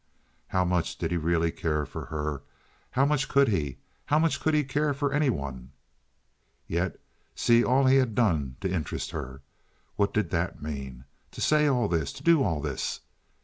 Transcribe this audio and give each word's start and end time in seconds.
How 0.47 0.65
much 0.65 0.97
did 0.97 1.11
he 1.11 1.17
really 1.17 1.51
care 1.51 1.85
for 1.85 2.05
her? 2.05 2.41
How 2.89 3.05
much 3.05 3.29
could 3.29 3.49
he? 3.49 3.77
How 4.07 4.17
much 4.17 4.39
could 4.39 4.55
he 4.55 4.63
care 4.63 4.95
for 4.95 5.13
any 5.13 5.29
one? 5.29 5.73
Yet 6.65 6.99
see 7.35 7.63
all 7.63 7.85
he 7.85 7.97
had 7.97 8.15
done 8.15 8.55
to 8.61 8.73
interest 8.73 9.11
her. 9.11 9.41
What 9.97 10.11
did 10.11 10.31
that 10.31 10.59
mean? 10.59 11.05
To 11.33 11.41
say 11.41 11.67
all 11.67 11.87
this? 11.87 12.11
To 12.13 12.23
do 12.23 12.41
all 12.41 12.61
this? 12.61 13.01